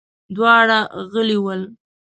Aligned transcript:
دواړه 0.35 0.77
غلي 1.11 1.37
ول. 1.43 1.61